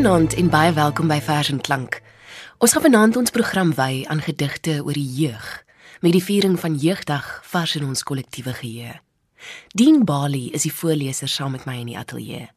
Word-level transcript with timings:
Goeienaand 0.00 0.32
en 0.40 0.46
baie 0.48 0.70
welkom 0.72 1.10
by 1.12 1.18
Vers 1.20 1.50
en 1.52 1.58
Klank. 1.60 1.98
Ons 2.64 2.72
gaan 2.72 2.86
vanaand 2.86 3.18
ons 3.20 3.32
program 3.36 3.74
wy 3.76 4.06
aan 4.08 4.22
gedigte 4.24 4.78
oor 4.80 4.96
die 4.96 5.04
jeug 5.04 5.48
met 6.00 6.14
die 6.16 6.22
viering 6.24 6.54
van 6.62 6.78
Jeugdag 6.80 7.26
vars 7.50 7.74
in 7.76 7.84
ons 7.84 8.00
kollektiewe 8.08 8.54
geheue. 8.62 8.94
Dean 9.76 10.00
Bali 10.08 10.46
is 10.56 10.64
die 10.64 10.72
voorleser 10.72 11.28
saam 11.28 11.52
met 11.52 11.68
my 11.68 11.76
in 11.82 11.92
die 11.92 11.98
ateljee. 12.00 12.48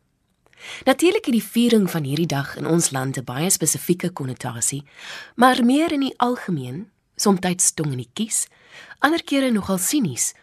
Natuurlik 0.88 1.28
het 1.28 1.36
die 1.36 1.44
viering 1.44 1.92
van 1.92 2.08
hierdie 2.08 2.30
dag 2.32 2.56
in 2.56 2.64
ons 2.64 2.94
land 2.96 3.20
'n 3.20 3.28
baie 3.28 3.52
spesifieke 3.52 4.14
konnotasie, 4.16 4.86
maar 5.36 5.66
meer 5.66 5.92
in 5.92 6.08
die 6.08 6.16
algemeen, 6.18 6.88
soms 7.16 7.74
tong 7.74 7.92
in 7.92 8.08
die 8.08 8.14
kies, 8.14 8.48
ander 9.00 9.24
kere 9.24 9.52
nogal 9.52 9.78
sinies, 9.78 10.34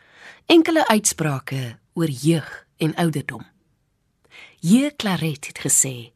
enkele 0.47 0.87
uitsprake 0.89 1.79
oor 1.95 2.11
jeug 2.11 2.67
en 2.77 2.95
ouderdom. 2.95 3.47
J. 4.61 4.91
Claret 4.97 5.47
het 5.47 5.59
gesê 5.59 6.13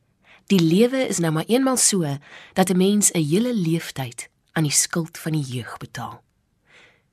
Die 0.47 0.61
lewe 0.61 1.07
is 1.09 1.19
nou 1.19 1.33
maar 1.33 1.47
eenmal 1.47 1.77
so 1.77 2.19
dat 2.53 2.69
'n 2.71 2.77
mens 2.77 3.11
'n 3.13 3.29
hele 3.29 3.55
leeftyd 3.55 4.29
aan 4.53 4.63
die 4.63 4.73
skuld 4.73 5.19
van 5.19 5.33
die 5.33 5.43
jeug 5.43 5.77
betaal. 5.77 6.23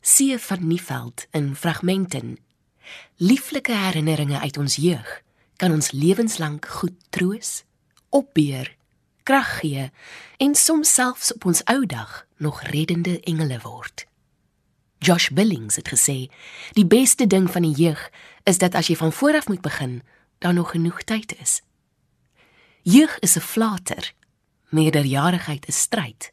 See 0.01 0.39
van 0.39 0.67
Nieveld 0.67 1.27
in 1.31 1.55
fragmenten. 1.55 2.37
Lieflike 3.15 3.71
herinneringe 3.71 4.39
uit 4.39 4.57
ons 4.57 4.75
jeug 4.75 5.21
kan 5.55 5.71
ons 5.71 5.91
lewenslank 5.91 6.65
goed 6.65 6.95
troos, 7.09 7.63
opbeer, 8.09 8.75
krag 9.23 9.59
gee 9.59 9.91
en 10.37 10.55
soms 10.55 10.93
selfs 10.93 11.33
op 11.33 11.45
ons 11.45 11.61
ou 11.63 11.85
dag 11.85 12.25
nog 12.37 12.61
reddende 12.61 13.19
engele 13.19 13.59
word. 13.61 14.05
Josh 14.97 15.29
Billings 15.29 15.75
het 15.75 15.89
gesê, 15.93 16.29
die 16.73 16.85
beste 16.85 17.27
ding 17.27 17.51
van 17.51 17.61
die 17.61 17.75
jeug 17.77 18.09
is 18.43 18.57
dat 18.57 18.75
as 18.75 18.89
jy 18.89 18.95
van 18.95 19.13
voor 19.13 19.37
af 19.37 19.47
moet 19.47 19.61
begin, 19.61 20.01
daar 20.37 20.53
nog 20.53 20.71
genoeg 20.71 21.03
tyd 21.03 21.35
is. 21.41 21.61
Jeug 22.83 23.19
is 23.19 23.35
'n 23.35 23.39
flater, 23.39 24.13
meerderjarigheid 24.69 25.67
is 25.67 25.79
stryd. 25.79 26.31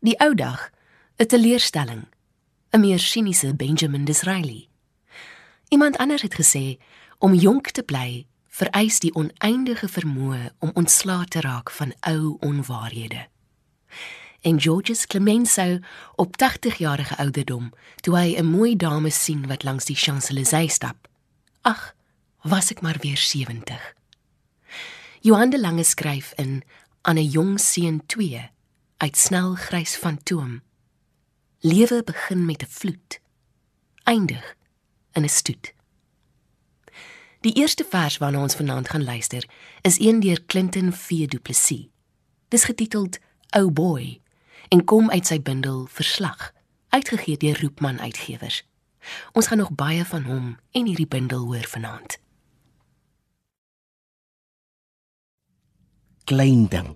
Die 0.00 0.18
ou 0.18 0.34
dag, 0.34 0.70
'n 1.16 1.26
teleurstelling, 1.26 2.06
'n 2.70 2.80
meer 2.80 2.98
siniese 2.98 3.54
Benjamin 3.54 4.04
Disraeli. 4.04 4.68
Iemand 5.68 5.96
anders 5.96 6.22
het 6.22 6.34
gesê 6.34 6.78
om 7.18 7.34
jonk 7.34 7.70
te 7.70 7.82
bly 7.82 8.26
vereis 8.46 8.98
die 8.98 9.14
oneindige 9.14 9.88
vermoë 9.88 10.52
om 10.58 10.70
ontslae 10.74 11.24
te 11.24 11.40
raak 11.40 11.70
van 11.70 11.94
ou 12.00 12.36
onwaarhede. 12.40 13.26
En 14.40 14.60
Georges 14.60 15.06
Clemenceau 15.06 15.80
op 16.14 16.36
80 16.36 16.78
jarige 16.78 17.16
ouderdom, 17.16 17.72
toe 18.00 18.18
hy 18.18 18.36
'n 18.36 18.46
mooi 18.46 18.76
dame 18.76 19.10
sien 19.10 19.46
wat 19.46 19.62
langs 19.62 19.84
die 19.84 19.96
Champs-Élysées 19.96 20.72
stap. 20.72 21.08
Ag, 21.60 21.94
was 22.42 22.70
ek 22.70 22.80
maar 22.80 22.96
weer 23.00 23.16
70. 23.16 23.97
Johan 25.20 25.50
de 25.50 25.60
Lange 25.60 25.84
skryf 25.84 26.32
in 26.36 26.62
aan 27.00 27.16
'n 27.16 27.30
jong 27.30 27.60
seun 27.60 28.06
2 28.06 28.50
uit 28.96 29.16
snel 29.16 29.54
grys 29.54 29.96
fantoom. 29.96 30.62
Lewe 31.58 32.02
begin 32.04 32.44
met 32.44 32.62
'n 32.62 32.66
vloed, 32.68 33.20
eindig 34.04 34.56
in 35.12 35.22
'n 35.22 35.28
stoet. 35.28 35.74
Die 37.40 37.52
eerste 37.52 37.84
vers 37.88 38.18
waarna 38.18 38.42
ons 38.42 38.54
vanaand 38.54 38.88
gaan 38.88 39.04
luister, 39.04 39.48
is 39.80 39.98
een 39.98 40.20
deur 40.20 40.44
Clinton 40.44 40.92
V 40.92 41.26
Du 41.26 41.38
Plessis. 41.38 41.88
Dis 42.48 42.64
getiteld 42.64 43.18
O 43.56 43.70
Boy 43.70 44.20
en 44.68 44.84
kom 44.84 45.10
uit 45.10 45.26
sy 45.26 45.42
bundel 45.42 45.86
Verslag, 45.86 46.52
uitgegee 46.88 47.36
deur 47.36 47.60
Roepman 47.60 48.00
Uitgewers. 48.00 48.64
Ons 49.32 49.46
gaan 49.46 49.58
nog 49.58 49.72
baie 49.72 50.04
van 50.04 50.22
hom 50.22 50.58
en 50.70 50.86
hierdie 50.86 51.06
bundel 51.06 51.44
hoor 51.44 51.66
vanaand. 51.66 52.18
Klein 56.28 56.66
ding. 56.68 56.92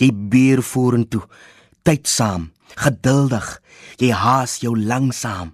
Jy 0.00 0.10
beer 0.32 0.62
vorentoe, 0.64 1.24
tydsaam, 1.86 2.50
geduldig. 2.80 3.50
Jy 4.00 4.10
haas 4.16 4.58
jou 4.64 4.74
langsaam. 4.76 5.52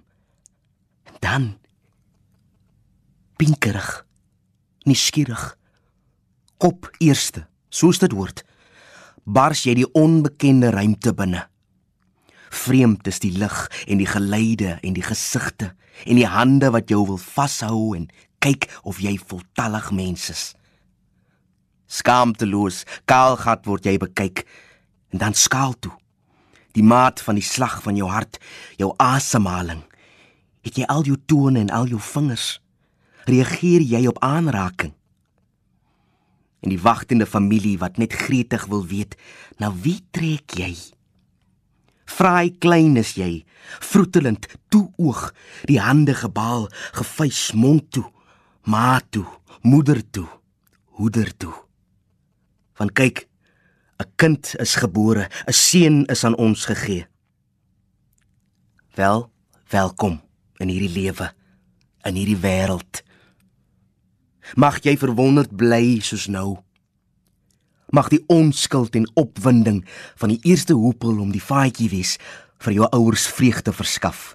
Dan 1.23 1.53
pinkerig, 3.39 4.05
nuuskierig. 4.87 5.43
Kop 6.61 6.87
eerste, 7.03 7.47
soos 7.69 7.99
dit 7.99 8.13
hoort. 8.15 8.43
Bars 9.23 9.65
jy 9.67 9.75
die 9.81 9.89
onbekende 9.99 10.71
ruimte 10.71 11.11
binne. 11.15 11.47
Vreemd 12.53 13.07
is 13.09 13.19
die 13.23 13.33
lig 13.35 13.57
en 13.89 13.99
die 13.99 14.07
geleide 14.07 14.77
en 14.83 14.95
die 14.95 15.03
gesigte 15.03 15.73
en 16.05 16.19
die 16.19 16.29
hande 16.29 16.69
wat 16.71 16.91
jou 16.91 17.01
wil 17.07 17.19
vashou 17.19 17.95
en 17.97 18.07
kyk 18.43 18.69
of 18.87 18.99
jy 19.03 19.15
voltallig 19.17 19.89
mens 19.95 20.29
is 20.31 20.43
skaamteloos, 21.93 22.83
kaalgat 23.09 23.67
word 23.69 23.85
jy 23.85 23.97
bekyk 24.01 24.43
en 25.13 25.21
dan 25.21 25.37
skaal 25.37 25.75
toe. 25.77 25.93
Die 26.73 26.85
maat 26.85 27.21
van 27.21 27.37
die 27.37 27.45
slag 27.45 27.81
van 27.85 27.97
jou 27.99 28.09
hart, 28.09 28.39
jou 28.81 28.93
asemhaling. 28.97 29.83
Het 30.65 30.81
jy 30.81 30.89
al 30.89 31.05
jou 31.05 31.19
tone 31.29 31.61
en 31.61 31.69
al 31.69 31.91
jou 31.91 32.01
vingers? 32.01 32.57
Reageer 33.29 33.85
jy 33.85 34.07
op 34.09 34.17
aanraking? 34.25 34.95
En 36.63 36.71
die 36.71 36.81
wagtende 36.81 37.27
familie 37.27 37.75
wat 37.77 37.99
net 38.01 38.15
gretig 38.15 38.65
wil 38.71 38.85
weet, 38.87 39.17
na 39.59 39.69
wie 39.83 39.99
trek 40.15 40.55
jy? 40.57 40.71
Vry 42.09 42.53
klein 42.63 42.97
is 42.99 43.13
jy, 43.19 43.43
vroetelend, 43.83 44.47
toe 44.71 44.87
oog, 45.01 45.29
die 45.69 45.79
hande 45.81 46.15
gebaal, 46.15 46.67
gefeis 46.95 47.51
mond 47.57 47.91
toe, 47.95 48.05
ma 48.65 48.99
toe, 49.11 49.25
moeder 49.61 50.01
toe, 50.11 50.27
hoeder 50.99 51.31
toe. 51.37 51.53
Want 52.77 52.93
kyk, 52.93 53.27
'n 53.99 54.11
kind 54.15 54.55
is 54.59 54.75
gebore, 54.75 55.29
'n 55.47 55.53
seun 55.53 56.05
is 56.05 56.23
aan 56.23 56.35
ons 56.35 56.65
gegee. 56.65 57.07
Wel, 58.93 59.31
welkom 59.69 60.21
in 60.57 60.67
hierdie 60.67 61.01
lewe, 61.01 61.31
in 62.03 62.15
hierdie 62.15 62.37
wêreld. 62.37 63.01
Mag 64.55 64.83
jy 64.83 64.97
verwonderd 64.97 65.55
bly 65.55 65.99
soos 65.99 66.27
nou. 66.27 66.57
Mag 67.89 68.09
die 68.13 68.23
onskuld 68.27 68.95
en 68.95 69.09
opwinding 69.13 69.83
van 70.15 70.29
die 70.29 70.39
eerste 70.41 70.73
hoepel 70.73 71.19
om 71.19 71.31
die 71.31 71.41
faadjie 71.41 71.89
wees 71.89 72.17
vir 72.63 72.73
jou 72.73 72.87
ouers 72.89 73.27
vreugde 73.27 73.73
verskaf. 73.73 74.33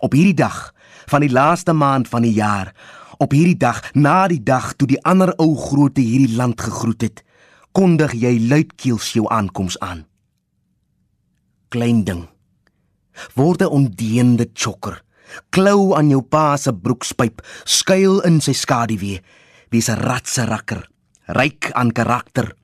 Op 0.00 0.12
hierdie 0.16 0.36
dag 0.36 0.70
van 1.10 1.20
die 1.20 1.32
laaste 1.32 1.72
maand 1.72 2.08
van 2.08 2.22
die 2.22 2.36
jaar, 2.36 2.72
op 3.18 3.32
hierdie 3.36 3.58
dag 3.60 3.82
na 3.94 4.24
die 4.28 4.42
dag 4.42 4.72
toe 4.72 4.88
die 4.88 5.02
ander 5.04 5.34
ou 5.36 5.52
groote 5.56 6.00
hierdie 6.00 6.36
land 6.36 6.60
gegroet 6.60 7.02
het, 7.02 7.24
kondig 7.72 8.14
jy 8.18 8.38
luidkeels 8.50 9.12
jou 9.14 9.26
aankoms 9.30 9.78
aan. 9.78 10.04
Klein 11.70 12.04
ding. 12.04 12.26
Word 13.34 13.62
'n 13.62 13.70
ondeende 13.70 14.50
chokker. 14.54 15.02
Klou 15.50 15.94
aan 15.94 16.10
jou 16.10 16.22
pa 16.22 16.56
se 16.56 16.72
broekspyp, 16.74 17.42
skuil 17.64 18.20
in 18.20 18.40
sy 18.40 18.52
skaduwee. 18.52 19.22
Wie's 19.70 19.88
'n 19.88 20.00
ratse 20.00 20.44
rakker, 20.44 20.88
ryk 21.26 21.70
aan 21.72 21.92
karakter. 21.92 22.56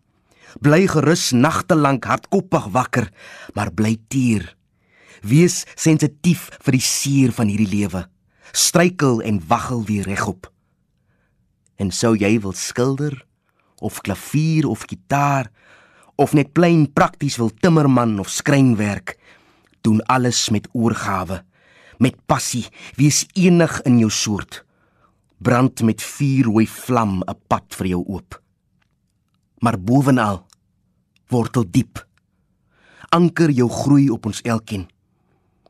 Bly 0.61 0.87
gerus 0.87 1.31
nagte 1.33 1.75
lank 1.75 2.05
hardkoppig 2.05 2.67
wakker, 2.73 3.13
maar 3.55 3.71
bly 3.71 3.99
tier. 4.09 4.57
Wees 5.23 5.65
sensitief 5.75 6.51
vir 6.63 6.73
die 6.73 6.81
seer 6.81 7.33
van 7.33 7.49
hierdie 7.49 7.69
lewe. 7.69 8.09
Struikel 8.53 9.23
en 9.23 9.43
waggel 9.47 9.85
weer 9.85 10.05
regop. 10.05 10.53
En 11.77 11.91
sou 11.91 12.17
jy 12.17 12.41
wil 12.41 12.53
skilder 12.53 13.27
of 13.81 14.01
klavier 14.01 14.67
of 14.69 14.85
gitaar 14.87 15.51
of 16.17 16.33
net 16.33 16.53
plain 16.53 16.93
prakties 16.93 17.37
wil 17.37 17.51
timmerman 17.61 18.19
of 18.19 18.29
skrynwerk 18.29 19.19
doen 19.81 20.01
alles 20.07 20.49
met 20.49 20.69
oorgawe 20.73 21.45
met 21.99 22.17
passie. 22.27 22.67
Wees 22.97 23.25
enig 23.33 23.81
in 23.89 23.99
jou 23.99 24.11
soort. 24.11 24.65
Brand 25.39 25.83
met 25.83 26.03
vuurrooi 26.03 26.67
vlam 26.67 27.23
'n 27.23 27.39
pad 27.49 27.65
vir 27.69 27.87
jou 27.87 28.05
oop. 28.07 28.43
Maar 29.59 29.81
bovenal 29.81 30.47
wortel 31.29 31.65
diep. 31.71 32.07
Anker 33.09 33.51
jou 33.51 33.71
groei 33.71 34.11
op 34.11 34.27
ons 34.27 34.41
elkeen. 34.43 34.89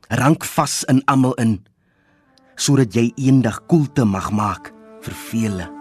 Rank 0.07 0.45
vas 0.45 0.83
in 0.83 1.05
almal 1.05 1.33
in 1.33 1.65
sodat 2.55 2.93
jy 2.93 3.11
eendag 3.15 3.65
koelte 3.65 4.05
mag 4.05 4.31
maak 4.31 4.73
vir 5.01 5.13
vele 5.13 5.76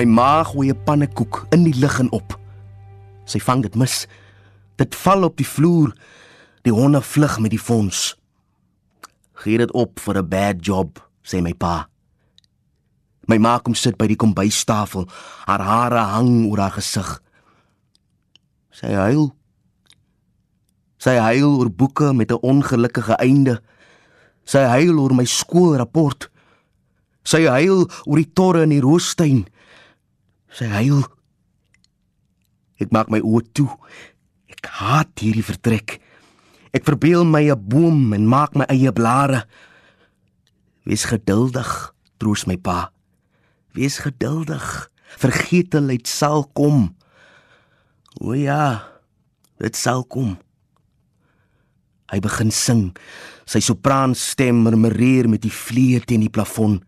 My 0.00 0.06
ma 0.06 0.44
gooi 0.44 0.70
'n 0.72 0.82
pannekoek 0.84 1.46
in 1.52 1.62
die 1.64 1.76
lug 1.76 1.98
en 1.98 2.12
op. 2.12 2.38
Sy 3.24 3.38
vang 3.38 3.62
dit 3.62 3.74
mis. 3.74 4.06
Dit 4.76 4.94
val 4.94 5.24
op 5.24 5.36
die 5.36 5.46
vloer. 5.46 5.92
Die 6.62 6.72
honde 6.72 7.02
vlug 7.02 7.38
met 7.38 7.50
die 7.50 7.58
fonds. 7.58 8.16
Gee 9.32 9.58
dit 9.58 9.72
op 9.72 10.00
vir 10.00 10.16
'n 10.16 10.28
bad 10.28 10.64
job, 10.64 11.10
sê 11.22 11.42
my 11.42 11.52
pa. 11.54 11.88
My 13.26 13.36
ma 13.38 13.58
kom 13.58 13.74
sit 13.74 13.96
by 13.96 14.06
die 14.06 14.16
kombuistafel. 14.16 15.08
Haar 15.44 15.60
hare 15.60 15.98
hang 15.98 16.46
oor 16.46 16.58
haar 16.58 16.72
gesig. 16.80 17.22
Sy 18.70 18.92
huil. 18.92 19.34
Sy 20.96 21.16
huil 21.16 21.58
oor 21.58 21.70
boeke 21.70 22.14
met 22.14 22.30
'n 22.32 22.40
ongelukkige 22.40 23.16
einde. 23.16 23.62
Sy 24.44 24.64
huil 24.64 24.98
oor 24.98 25.14
my 25.14 25.24
skoolrapport. 25.24 26.30
Sy 27.22 27.44
huil 27.44 27.90
oor 28.04 28.16
die 28.16 28.32
torre 28.32 28.62
in 28.62 28.70
die 28.70 28.80
roostuin. 28.80 29.46
Sy 30.54 30.66
huil. 30.66 31.02
Ek 32.80 32.92
maak 32.94 33.10
my 33.12 33.20
oë 33.22 33.44
toe. 33.54 33.70
Ek 34.50 34.66
haat 34.80 35.22
hierdie 35.22 35.46
vertrek. 35.46 36.00
Ek 36.74 36.86
verbeel 36.86 37.24
my 37.24 37.50
'n 37.50 37.68
boom 37.68 38.12
en 38.12 38.26
maak 38.26 38.54
my 38.54 38.64
eie 38.68 38.92
blare. 38.92 39.46
Wees 40.84 41.04
geduldig, 41.04 41.94
troos 42.18 42.46
my 42.46 42.56
pa. 42.56 42.92
Wees 43.74 43.98
geduldig. 43.98 44.90
Vergeetelheid 45.18 46.06
sal 46.06 46.44
kom. 46.54 46.96
O 48.20 48.32
ja, 48.34 48.86
dit 49.58 49.76
sal 49.76 50.04
kom. 50.04 50.38
Hy 52.10 52.18
begin 52.20 52.50
sing. 52.50 52.96
Sy 53.46 53.60
sopraanstem 53.60 54.62
murmureer 54.62 55.28
met 55.28 55.42
die 55.42 55.54
vleuer 55.54 56.04
teen 56.06 56.20
die 56.20 56.32
plafon. 56.32 56.80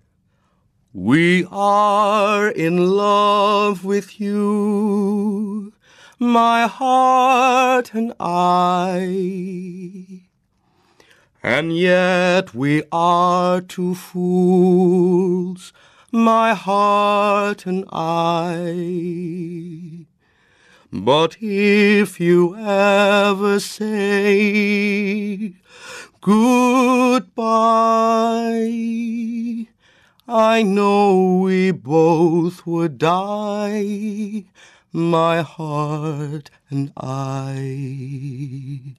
We 0.95 1.47
are 1.51 2.49
in 2.49 2.91
love 2.91 3.83
with 3.83 4.21
you, 4.21 5.73
my 6.19 6.67
heart 6.67 7.95
and 7.95 8.13
I. 8.21 10.25
And 11.43 11.75
yet 11.75 12.55
we 12.55 12.83
are 12.93 13.63
two 13.63 13.95
fools, 13.95 15.73
my 16.13 16.53
heart 16.53 17.65
and 17.65 17.87
I. 17.91 18.85
But 20.93 21.39
if 21.41 22.21
you 22.21 22.55
ever 22.55 23.61
say 23.61 25.55
goodbye, 26.21 27.33
I 30.33 30.63
know 30.63 31.45
we 31.45 31.73
both 31.73 32.65
would 32.65 32.97
die, 32.97 34.47
my 34.91 35.43
heart 35.43 36.49
and 36.71 36.91
I. 36.97 38.97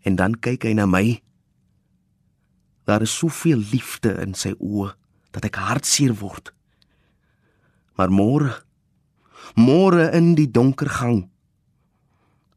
En 0.00 0.16
dan 0.16 0.38
kyk 0.40 0.64
hy 0.64 0.72
na 0.72 0.86
my. 0.88 1.20
Daar 2.88 3.04
is 3.04 3.12
soveel 3.12 3.60
liefde 3.68 4.14
in 4.24 4.32
sy 4.32 4.54
oë 4.56 4.94
dat 5.36 5.50
ek 5.50 5.60
hartseer 5.60 6.16
word. 6.16 6.48
Maar 8.00 8.08
môre 8.08 8.54
môre 9.60 10.08
in 10.16 10.32
die 10.40 10.48
donker 10.48 10.88
gang 10.88 11.26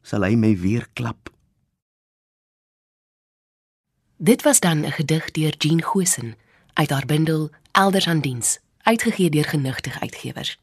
sal 0.00 0.24
hy 0.24 0.40
my 0.40 0.56
weer 0.56 0.88
klap. 0.96 1.33
Dit 4.24 4.42
was 4.42 4.60
dan 4.60 4.80
'n 4.80 4.90
gedig 4.90 5.30
deur 5.30 5.54
Jean 5.58 5.82
Gosen 5.82 6.36
uit 6.72 6.90
haar 6.90 7.06
bundel 7.06 7.50
Elders 7.72 8.06
aan 8.06 8.20
diens, 8.20 8.58
uitgegee 8.82 9.30
deur 9.30 9.44
Genigtig 9.44 10.00
Uitgewers. 10.00 10.58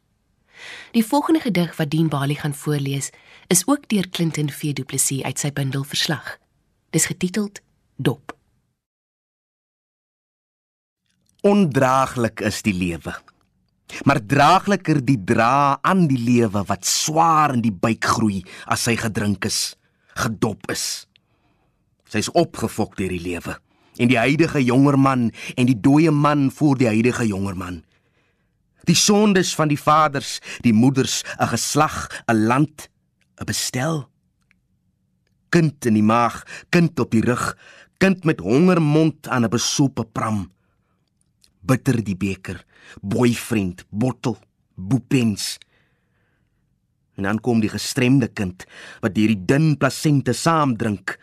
Die 0.92 1.06
volgende 1.06 1.40
gedig 1.40 1.78
wat 1.78 1.90
Dien 1.90 2.10
Bali 2.10 2.36
gaan 2.36 2.56
voorlees, 2.56 3.10
is 3.48 3.68
ook 3.68 3.88
deur 3.88 4.10
Clinton 4.10 4.50
V 4.50 4.74
Du 4.74 4.84
Plessis 4.84 5.24
uit 5.24 5.40
sy 5.40 5.52
bundel 5.52 5.84
Verslag. 5.84 6.38
Dis 6.90 7.06
getiteld 7.06 7.62
Dop. 7.96 8.38
Ondraaglik 11.42 12.40
is 12.40 12.62
die 12.62 12.74
lewe 12.74 13.22
maar 14.04 14.26
draagliker 14.26 15.06
die 15.06 15.24
dra 15.24 15.78
aan 15.82 16.08
die 16.08 16.20
lewe 16.20 16.64
wat 16.64 16.86
swaar 16.86 17.54
in 17.54 17.62
die 17.62 17.72
buik 17.72 18.06
groei 18.06 18.44
as 18.66 18.86
hy 18.86 18.96
gedrink 18.96 19.46
is, 19.46 19.76
gedop 20.16 20.72
is. 20.72 21.11
Sy's 22.12 22.32
opgefok 22.36 22.98
deur 23.00 23.12
die 23.14 23.24
lewe 23.24 23.58
en 24.00 24.08
die 24.08 24.20
huidige 24.20 24.62
jonger 24.64 24.98
man 25.00 25.30
en 25.56 25.68
die 25.68 25.78
dooie 25.78 26.12
man 26.12 26.50
voor 26.52 26.78
die 26.80 26.88
huidige 26.88 27.28
jonger 27.28 27.56
man. 27.56 27.82
Die 28.88 28.98
sondes 28.98 29.52
van 29.56 29.70
die 29.70 29.80
vaders, 29.80 30.40
die 30.66 30.74
moeders, 30.74 31.24
'n 31.40 31.48
geslag, 31.48 32.10
'n 32.28 32.48
land, 32.48 32.90
'n 33.40 33.46
bestel. 33.46 34.10
Kind 35.50 35.86
in 35.86 35.94
die 35.94 36.04
maag, 36.04 36.44
kind 36.70 37.00
op 37.00 37.12
die 37.12 37.22
rug, 37.22 37.58
kind 37.98 38.24
met 38.24 38.40
hongermond 38.40 39.28
aan 39.28 39.44
'n 39.44 39.50
besope 39.50 40.06
pram 40.06 40.52
bitter 41.62 42.02
die 42.04 42.18
beker, 42.18 42.64
boyfriend, 43.02 43.86
bottel, 43.90 44.38
boepens. 44.76 45.58
En 47.16 47.28
dan 47.28 47.40
kom 47.40 47.62
die 47.62 47.72
gestremde 47.72 48.28
kind 48.28 48.66
wat 49.04 49.16
deur 49.16 49.34
die 49.34 49.46
dun 49.46 49.76
plasente 49.78 50.34
saamdrink, 50.34 51.18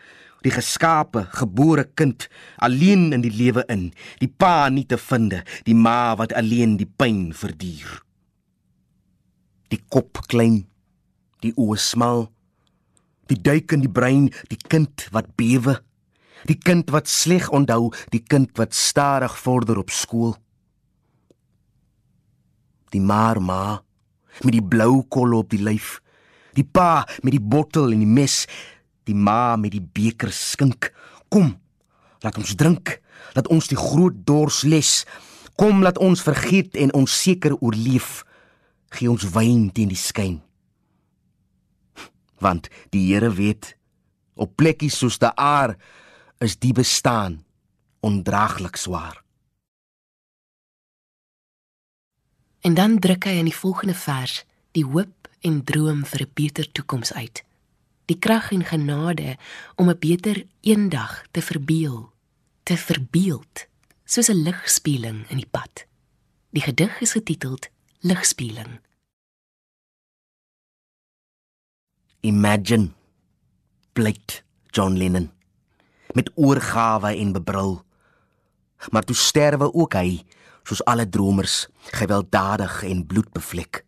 die 0.45 0.53
geskape, 0.53 1.25
gebore 1.35 1.83
kind, 1.99 2.29
alleen 2.57 3.11
in 3.13 3.23
die 3.25 3.33
lewe 3.33 3.65
in, 3.67 3.89
die 4.21 4.29
pa 4.29 4.69
nie 4.69 4.85
te 4.87 4.97
finde, 4.97 5.43
die 5.67 5.75
ma 5.75 6.15
wat 6.19 6.33
alleen 6.33 6.77
die 6.79 6.87
pyn 6.87 7.29
verduur. 7.35 7.99
Die 9.69 9.81
kop 9.91 10.23
klein, 10.31 10.63
die 11.43 11.51
oë 11.59 11.77
smal, 11.77 12.29
die 13.29 13.37
duik 13.37 13.75
in 13.75 13.83
die 13.83 13.91
brein, 13.91 14.31
die 14.49 14.57
kind 14.57 15.09
wat 15.13 15.35
bewe 15.37 15.77
Die 16.47 16.55
kind 16.55 16.91
wat 16.93 17.09
sleg 17.11 17.49
onthou, 17.51 17.89
die 18.13 18.23
kind 18.23 18.55
wat 18.59 18.75
stadig 18.75 19.35
vorder 19.37 19.79
op 19.81 19.91
skool. 19.91 20.35
Die 22.93 23.01
maar 23.01 23.41
ma 23.41 23.81
met 24.45 24.53
die 24.55 24.63
blou 24.63 25.03
kolle 25.11 25.41
op 25.41 25.49
die 25.51 25.61
lyf. 25.61 25.97
Die 26.55 26.63
pa 26.63 27.03
met 27.23 27.35
die 27.35 27.43
bottel 27.43 27.91
en 27.91 28.03
die 28.05 28.09
mes. 28.09 28.45
Die 29.09 29.17
ma 29.17 29.57
met 29.57 29.73
die 29.73 29.81
beker 29.81 30.29
skink. 30.33 30.91
Kom, 31.33 31.55
laat 32.21 32.37
ons 32.37 32.53
drink. 32.59 32.99
Laat 33.33 33.49
ons 33.49 33.69
die 33.71 33.77
groot 33.79 34.21
dors 34.25 34.61
les. 34.69 35.03
Kom 35.57 35.81
laat 35.83 35.97
ons 35.97 36.21
vergeet 36.21 36.77
en 36.77 36.93
ons 36.93 37.21
seker 37.23 37.57
oorleef. 37.57 38.23
Gee 38.93 39.09
ons 39.09 39.25
wyn 39.33 39.69
teen 39.73 39.89
die 39.91 39.99
skyn. 39.99 40.39
Want 42.39 42.69
die 42.93 43.09
Here 43.09 43.33
weet 43.33 43.73
op 44.39 44.55
plekkies 44.55 44.95
soos 45.01 45.17
daar 45.19 45.75
is 46.39 46.55
die 46.55 46.71
bestaan 46.73 47.41
ondraaglik 47.99 48.79
swaar. 48.79 49.19
En 52.63 52.73
dan 52.73 52.99
druk 52.99 53.27
hy 53.27 53.39
in 53.41 53.49
die 53.51 53.55
volgende 53.55 53.95
vers 53.95 54.45
die 54.71 54.85
hoop 54.87 55.27
en 55.43 55.63
droom 55.63 56.05
vir 56.05 56.21
'n 56.21 56.31
beter 56.33 56.71
toekoms 56.71 57.13
uit. 57.13 57.43
Die 58.09 58.17
krag 58.17 58.49
en 58.51 58.65
genade 58.65 59.37
om 59.75 59.89
'n 59.89 59.99
beter 59.99 60.45
eendag 60.61 61.23
te 61.31 61.41
verbeel, 61.41 62.11
te 62.63 62.77
verbeeld, 62.77 63.67
soos 64.03 64.29
'n 64.29 64.43
ligspieeling 64.43 65.29
in 65.29 65.37
die 65.37 65.51
pad. 65.51 65.85
Die 66.49 66.61
gedig 66.61 67.01
is 67.01 67.11
getiteld 67.11 67.69
Ligspieeling. 67.99 68.79
Imagine 72.19 72.91
pleit 73.93 74.43
John 74.67 74.97
Lennon 74.97 75.31
met 76.13 76.31
oorgawe 76.35 77.15
en 77.15 77.31
bebrul. 77.31 77.83
Maar 78.89 79.03
toe 79.03 79.15
sterwe 79.15 79.73
ook 79.73 79.93
hy, 79.93 80.23
soos 80.63 80.83
alle 80.83 81.09
dromers, 81.09 81.67
gewelddadig 81.91 82.83
en 82.83 83.05
bloedbevlek. 83.05 83.85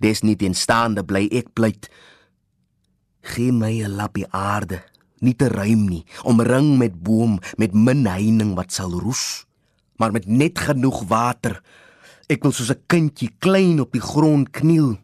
Dis 0.00 0.20
nie 0.20 0.36
teenstaande 0.36 1.04
bly 1.04 1.26
ek 1.32 1.52
pleit. 1.52 1.90
Gee 3.20 3.52
my 3.52 3.84
'n 3.84 3.96
lappie 3.96 4.26
aarde, 4.32 4.82
nie 5.20 5.36
te 5.36 5.48
ruim 5.48 5.88
nie, 5.88 6.04
omring 6.24 6.78
met 6.78 7.02
boom 7.02 7.38
met 7.56 7.74
min 7.74 8.06
heining 8.06 8.54
wat 8.54 8.72
sal 8.72 8.90
roes, 8.90 9.46
maar 9.96 10.12
met 10.12 10.26
net 10.26 10.58
genoeg 10.58 11.04
water. 11.08 11.62
Ek 12.28 12.42
wil 12.42 12.52
soos 12.52 12.70
'n 12.70 12.82
kindjie 12.86 13.30
klein 13.38 13.80
op 13.80 13.92
die 13.92 14.00
grond 14.00 14.50
kniel. 14.50 14.98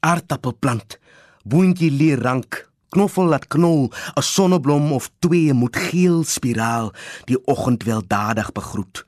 Aardappelplant, 0.00 0.98
boontjie 1.44 1.90
leer 1.90 2.20
rank, 2.22 2.70
knoffel 2.88 3.26
laat 3.26 3.46
knol, 3.48 3.92
'n 4.16 4.22
sonneblom 4.22 4.92
of 4.92 5.10
twee 5.18 5.52
moet 5.52 5.76
geel 5.76 6.24
spiraal 6.24 6.92
die 7.24 7.38
oggend 7.44 7.82
weldadig 7.82 8.52
begroet, 8.52 9.04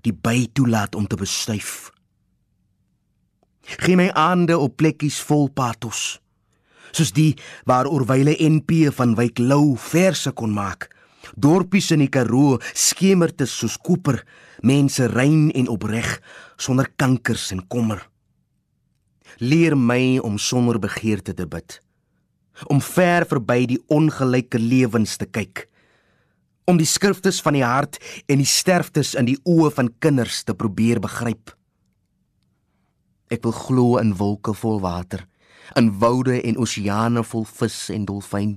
die 0.00 0.12
by 0.12 0.48
toelaat 0.52 0.94
om 0.94 1.06
te 1.06 1.16
bestuif. 1.16 1.90
Geen 3.66 3.96
my 3.96 4.10
aande 4.14 4.58
op 4.58 4.76
plekkies 4.76 5.20
vol 5.20 5.48
patos, 5.48 6.20
soos 6.96 7.12
die 7.12 7.34
waar 7.68 7.88
oorwyle 7.90 8.34
NP 8.40 8.88
van 8.96 9.14
Wyk 9.18 9.40
Lou 9.42 9.76
verse 9.76 10.32
kon 10.32 10.54
maak. 10.56 10.88
Dorpies 11.36 11.90
in 11.92 12.04
die 12.04 12.12
Karoo 12.12 12.56
skemerte 12.72 13.46
soos 13.50 13.76
koper, 13.76 14.22
mense 14.62 15.08
rein 15.12 15.50
en 15.54 15.68
opreg 15.68 16.16
sonder 16.56 16.88
kankers 16.96 17.50
en 17.52 17.64
kommer. 17.68 18.00
Leer 19.38 19.76
my 19.76 20.16
om 20.24 20.38
sonder 20.40 20.78
begeerte 20.80 21.34
te 21.36 21.46
bid. 21.46 21.80
Om 22.72 22.80
ver 22.80 23.26
verby 23.28 23.66
die 23.68 23.82
ongelyke 23.92 24.58
lewens 24.58 25.18
te 25.20 25.26
kyk. 25.28 25.66
Om 26.66 26.80
die 26.80 26.88
skriftes 26.88 27.42
van 27.44 27.58
die 27.58 27.66
hart 27.66 28.00
en 28.32 28.40
die 28.40 28.48
sterftes 28.48 29.12
in 29.18 29.28
die 29.28 29.36
oë 29.44 29.70
van 29.76 29.92
kinders 30.00 30.40
te 30.46 30.56
probeer 30.56 31.02
begryp. 31.04 31.52
Ek 33.28 33.42
wil 33.44 33.52
glo 33.52 33.98
in 34.00 34.14
wolke 34.16 34.54
vol 34.54 34.80
water, 34.80 35.26
in 35.74 35.98
woude 35.98 36.40
en 36.40 36.56
oseane 36.56 37.24
vol 37.24 37.44
vis 37.44 37.88
en 37.90 38.04
dolfyn. 38.04 38.56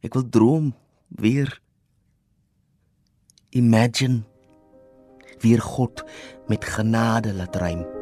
Ek 0.00 0.14
wil 0.14 0.28
droom 0.28 0.74
weer 1.08 1.60
imagine 3.50 4.22
weer 5.40 5.60
God 5.60 6.04
met 6.46 6.64
genade 6.64 7.34
laat 7.34 7.56
ruim. 7.56 7.97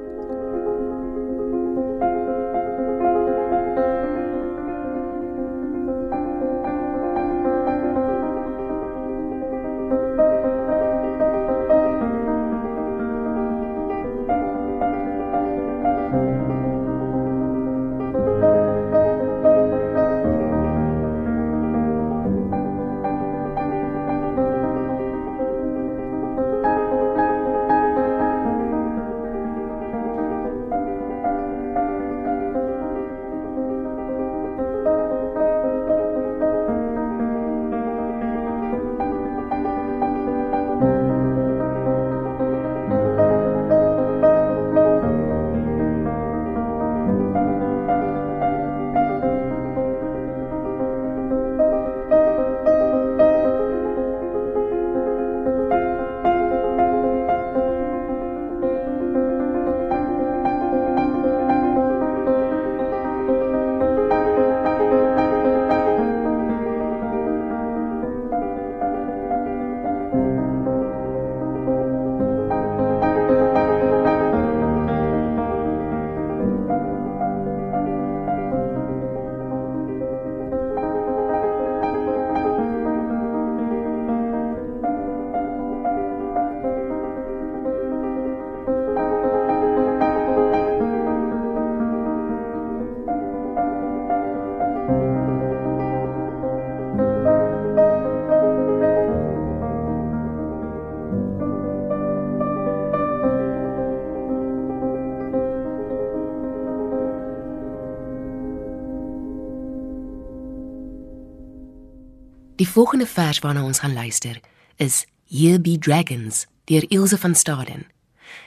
Die 112.57 112.69
volgende 112.69 113.07
vers 113.07 113.39
waarna 113.39 113.65
ons 113.65 113.79
gaan 113.79 113.93
luister 113.93 114.41
is 114.77 115.05
Here 115.29 115.61
Be 115.61 115.79
Dragons 115.79 116.47
deur 116.65 116.85
Ilse 116.89 117.19
van 117.19 117.35
Staden. 117.35 117.85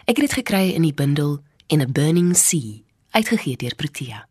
Ek 0.09 0.17
het 0.17 0.25
dit 0.25 0.33
gekry 0.33 0.71
in 0.73 0.81
die 0.81 0.93
bundel 0.93 1.43
In 1.69 1.81
a 1.81 1.85
Burning 1.85 2.31
Sea, 2.37 2.81
uitgegee 3.13 3.53
deur 3.61 3.75
Protea. 3.77 4.23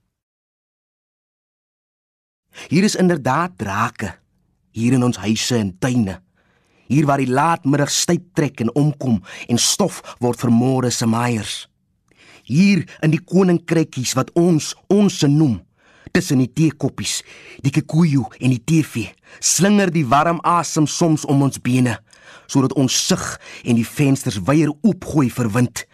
Hier 2.66 2.82
is 2.82 2.98
inderdaad 2.98 3.54
drake 3.58 4.16
hier 4.74 4.92
in 4.98 5.06
ons 5.06 5.16
huise 5.22 5.54
en 5.54 5.70
tuine. 5.78 6.18
Hier 6.90 7.06
waar 7.06 7.22
die 7.22 7.30
laatmiddag 7.30 7.90
styp 7.94 8.34
trek 8.34 8.58
en 8.60 8.74
omkom 8.74 9.22
en 9.46 9.62
stof 9.62 10.02
word 10.18 10.42
môre 10.50 10.90
se 10.90 11.06
maaiers. 11.06 11.68
Hier 12.42 12.82
in 12.98 13.14
die 13.14 13.22
koninkrykies 13.22 14.16
wat 14.18 14.34
ons 14.34 14.74
ons 14.90 15.22
se 15.22 15.30
noem 15.30 15.60
tussen 16.12 16.38
die 16.38 16.52
teekoppies, 16.52 17.22
die 17.64 17.72
kikuyu 17.74 18.26
en 18.38 18.54
die 18.54 18.62
TV, 18.64 19.08
slinger 19.40 19.90
die 19.90 20.06
warm 20.06 20.40
asem 20.42 20.86
soms 20.86 21.24
om 21.24 21.42
ons 21.42 21.60
bene, 21.60 21.98
sodat 22.46 22.74
ons 22.80 22.94
sug 23.06 23.24
en 23.64 23.76
die 23.78 23.86
vensters 23.86 24.40
weier 24.48 24.72
oopgooi 24.82 25.28
vir 25.30 25.52
wind. 25.56 25.84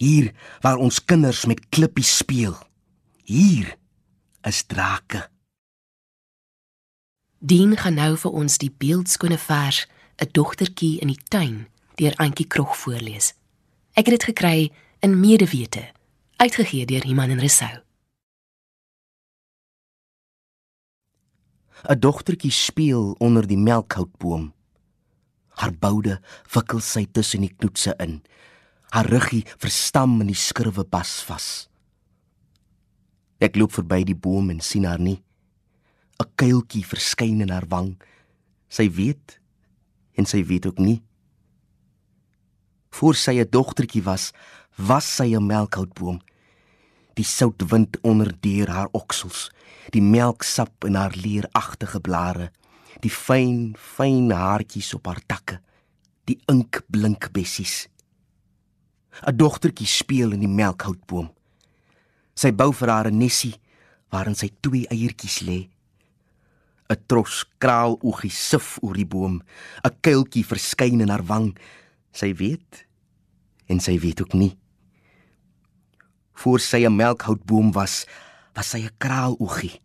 Hier 0.00 0.30
waar 0.64 0.80
ons 0.80 1.02
kinders 1.04 1.44
met 1.46 1.60
klippies 1.68 2.16
speel. 2.22 2.56
Hier 3.24 3.76
is 4.48 4.64
drake. 4.64 5.26
Dien 7.40 7.76
gaan 7.76 7.96
nou 7.96 8.16
vir 8.20 8.32
ons 8.36 8.58
die 8.60 8.72
beeldskone 8.72 9.38
vers 9.38 9.86
'n 10.20 10.28
dogtertjie 10.32 11.00
in 11.00 11.08
die 11.08 11.22
tuin 11.28 11.68
deur 11.94 12.14
Antjie 12.16 12.46
Krog 12.46 12.76
voorlees. 12.76 13.34
Ek 13.92 14.06
het 14.06 14.20
dit 14.20 14.24
gekry 14.24 14.70
in 15.00 15.20
Medewete, 15.20 15.88
uitgegee 16.36 16.86
deur 16.86 17.04
Iman 17.04 17.30
en 17.30 17.40
Resou. 17.40 17.89
'n 21.88 21.98
Dogtertjie 21.98 22.50
speel 22.50 23.14
onder 23.18 23.46
die 23.46 23.58
melkhoutboom. 23.58 24.52
Haar 25.48 25.72
boude 25.72 26.20
wikkel 26.54 26.80
sy 26.80 27.06
tussen 27.12 27.40
die 27.40 27.54
knoetse 27.56 27.94
in. 27.98 28.22
Haar 28.90 29.06
ruggie 29.06 29.44
verstam 29.58 30.20
in 30.20 30.26
die 30.26 30.36
skurwe 30.36 30.84
bas 30.84 31.22
vas. 31.24 31.68
Ek 33.40 33.56
loop 33.56 33.72
verby 33.72 34.04
die 34.04 34.16
boom 34.16 34.50
en 34.50 34.60
sien 34.60 34.84
haar 34.84 35.00
nie. 35.00 35.22
'n 36.20 36.28
Kuiltjie 36.36 36.84
verskyn 36.84 37.40
in 37.40 37.50
haar 37.50 37.68
wang. 37.68 37.96
Sy 38.68 38.90
weet 38.90 39.40
en 40.16 40.26
sy 40.26 40.44
weet 40.44 40.66
ook 40.66 40.78
nie. 40.78 41.02
Voor 42.90 43.14
sy 43.14 43.40
'n 43.40 43.48
dogtertjie 43.50 44.02
was, 44.02 44.32
was 44.76 45.16
sy 45.16 45.34
'n 45.34 45.46
melkhoutboom. 45.46 46.20
Die 47.14 47.24
soutwind 47.24 47.98
onderdeur 48.02 48.68
haar 48.70 48.88
oksels 48.92 49.50
die 49.94 50.02
melksap 50.02 50.84
in 50.86 50.94
haar 50.98 51.14
leeragtige 51.16 52.00
blare, 52.00 52.50
die 53.02 53.10
fyn, 53.10 53.72
fyn 53.74 54.30
haartjies 54.34 54.92
op 54.94 55.08
haar 55.10 55.22
takke, 55.26 55.58
die 56.28 56.38
inkblink 56.50 57.30
bessies. 57.34 57.88
'n 59.26 59.36
Dogtertjie 59.36 59.86
speel 59.86 60.32
in 60.32 60.44
die 60.44 60.54
melkhoutboom. 60.60 61.30
Sy 62.34 62.52
bou 62.52 62.70
vir 62.72 62.88
haar 62.88 63.10
'n 63.10 63.18
nesie 63.18 63.56
waarin 64.10 64.34
sy 64.34 64.50
twee 64.60 64.86
eiertjies 64.86 65.40
lê. 65.42 65.68
'n 66.90 67.02
Tros 67.06 67.44
kraaloogie 67.58 68.30
sif 68.30 68.78
oor 68.82 68.94
die 68.94 69.06
boom, 69.06 69.42
'n 69.84 69.96
kuiltjie 70.00 70.44
verskyn 70.44 71.00
in 71.00 71.10
haar 71.10 71.26
wang. 71.26 71.58
Sy 72.12 72.34
weet 72.34 72.86
en 73.66 73.80
sy 73.80 73.98
weet 73.98 74.20
ook 74.20 74.34
nie. 74.34 74.56
Voor 76.40 76.60
sy 76.60 76.86
'n 76.86 76.96
melkhoutboom 76.96 77.72
was, 77.72 78.06
was 78.54 78.68
sy 78.70 78.80
'n 78.80 78.96
kraaloogie. 78.98 79.80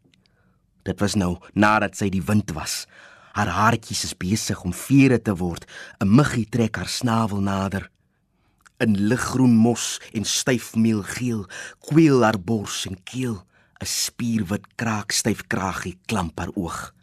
Dit 0.84 1.00
was 1.00 1.16
nou 1.16 1.38
nadat 1.54 1.98
sy 1.98 2.10
die 2.10 2.24
wind 2.24 2.52
was. 2.52 2.86
Haar 3.34 3.48
haartjies 3.48 4.04
is 4.04 4.18
besig 4.18 4.64
om 4.64 4.74
vere 4.74 5.22
te 5.22 5.36
word. 5.36 5.66
'n 6.00 6.16
Muggie 6.16 6.50
trek 6.50 6.76
haar 6.76 6.88
snavel 6.88 7.42
nader. 7.42 7.92
In 8.78 9.08
liggroen 9.08 9.56
mos 9.56 10.00
en 10.14 10.24
styf 10.24 10.76
meelgeel 10.76 11.46
kweel 11.80 12.24
haar 12.24 12.40
bors 12.40 12.86
en 12.86 13.04
keel. 13.04 13.44
'n 13.82 13.86
Spierwit 13.86 14.76
kraak 14.76 15.12
styf 15.12 15.48
kragie 15.48 15.98
klamp 16.06 16.40
haar 16.40 16.52
oog. 16.56 16.94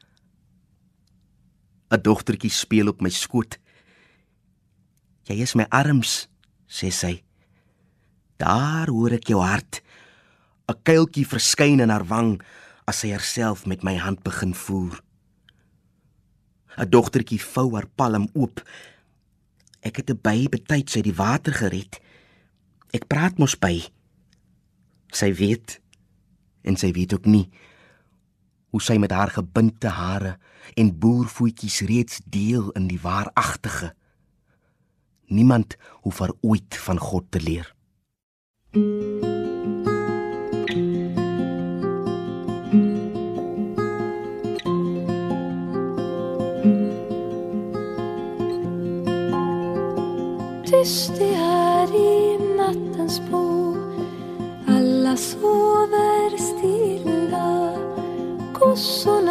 'n 1.91 2.03
Dogtertjie 2.03 2.51
speel 2.51 2.89
op 2.89 3.01
my 3.01 3.11
skoot. 3.11 3.59
Jy 5.23 5.35
is 5.35 5.55
my 5.55 5.67
arms, 5.69 6.29
sê 6.67 6.91
sy. 6.91 7.23
Daar 8.37 8.89
hoor 8.89 9.13
ek 9.13 9.29
jou 9.29 9.41
hart. 9.41 9.83
'n 10.69 10.83
kuiltjie 10.83 11.27
verskyn 11.27 11.81
in 11.81 11.91
haar 11.91 12.07
wang 12.07 12.41
as 12.87 13.03
sy 13.03 13.11
haarself 13.11 13.67
met 13.67 13.83
my 13.83 13.97
hand 13.97 14.23
begin 14.23 14.55
voer. 14.55 15.03
'n 16.79 16.89
Dogtertjie 16.89 17.41
vou 17.41 17.75
haar 17.75 17.89
palm 17.95 18.29
oop. 18.33 18.63
Ek 19.83 19.97
het 19.97 20.11
'n 20.11 20.21
by 20.23 20.49
betyds 20.49 20.97
uit 20.97 21.05
die 21.05 21.15
water 21.15 21.53
gered. 21.53 22.01
Ek 22.93 23.09
praat 23.09 23.39
mos 23.39 23.59
by. 23.59 23.83
Sy 25.13 25.35
weet 25.35 25.81
en 26.63 26.77
sy 26.77 26.93
weet 26.93 27.13
ook 27.15 27.27
nie 27.27 27.51
hoe 28.73 28.81
sy 28.81 28.97
met 28.97 29.13
haar 29.13 29.29
gebinte 29.29 29.89
hare 29.93 30.39
en 30.81 30.95
boervoetjies 30.99 31.83
reeds 31.89 32.23
deel 32.25 32.71
in 32.79 32.87
die 32.89 33.01
waaragtige. 33.01 33.93
Niemand 35.29 35.77
hoef 36.05 36.19
haar 36.19 36.33
ooit 36.41 36.77
van 36.77 36.99
God 36.99 37.29
te 37.31 37.41
leer. 37.41 37.75
Tyst 50.83 51.13
det 51.19 51.35
är 51.35 51.95
i 51.97 52.39
nattens 52.57 53.21
bo 53.31 53.77
Alla 54.69 55.17
sover 55.17 56.37
stilla. 56.37 57.73
Kossorna 58.55 59.22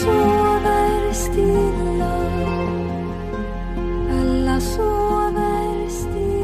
sover 0.00 1.14
stilla 1.14 2.14
Alla 4.18 4.58
sover 4.60 5.90
stilla 5.90 6.42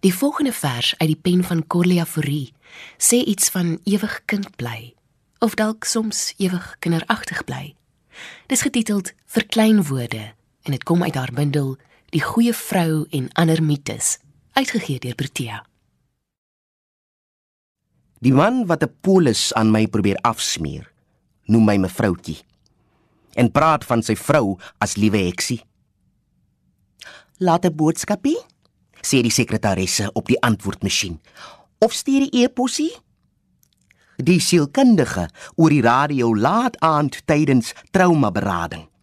Die 0.00 0.14
volgende 0.14 0.52
vers 0.52 0.94
uit 0.98 1.08
die 1.08 1.16
pen 1.16 1.44
van 1.44 1.66
Corlia 1.66 2.04
Forrie 2.06 2.52
sê 2.98 3.22
iets 3.24 3.48
van 3.50 3.78
ewig 3.84 4.20
kind 4.24 4.56
bly 4.56 4.94
of 5.44 5.54
dalk 5.60 5.84
soms 5.84 6.32
ewig 6.40 6.76
kinderagtig 6.78 7.44
bly. 7.44 7.74
Dis 8.48 8.62
getiteld 8.64 9.12
Verklein 9.26 9.82
woorde 9.84 10.32
en 10.62 10.72
dit 10.72 10.82
kom 10.82 11.02
uit 11.02 11.14
haar 11.14 11.32
bundel 11.32 11.76
Die 12.14 12.22
goeie 12.22 12.52
vrou 12.54 13.06
en 13.10 13.24
ander 13.34 13.58
mites, 13.58 14.20
uitgegee 14.54 15.00
deur 15.02 15.16
Protea. 15.18 15.56
Die 18.22 18.32
man 18.32 18.66
wat 18.70 18.84
'n 18.84 18.94
polis 19.00 19.52
aan 19.52 19.70
my 19.70 19.86
probeer 19.86 20.18
afsmeer, 20.22 20.92
noem 21.44 21.64
my 21.64 21.76
mevroutjie 21.76 22.38
en 23.34 23.50
praat 23.50 23.84
van 23.84 24.02
sy 24.02 24.14
vrou 24.16 24.58
as 24.78 24.94
liewe 24.94 25.18
heksie. 25.18 25.64
Laat 27.38 27.64
'n 27.64 27.74
boodskapie, 27.74 28.38
sê 29.02 29.20
die 29.20 29.30
sekretaresse 29.30 30.12
op 30.12 30.26
die 30.26 30.40
antwoordmasjien. 30.40 31.20
Of 31.78 31.92
stuur 31.92 32.30
die 32.30 32.42
e-posie? 32.42 32.96
Die 34.16 34.40
sielkundige 34.40 35.28
oor 35.54 35.70
die 35.70 35.82
radio 35.82 36.36
laat 36.36 36.78
aand 36.78 37.26
tydens 37.26 37.74
traumaberading. 37.90 38.93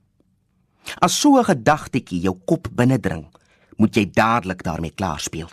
As 0.99 1.19
so 1.19 1.37
'n 1.37 1.45
gedagtetjie 1.45 2.21
jou 2.21 2.35
kop 2.45 2.67
binnendring, 2.75 3.25
moet 3.77 3.95
jy 3.95 4.05
dadelik 4.11 4.63
daarmee 4.63 4.91
klaarspeel. 4.91 5.49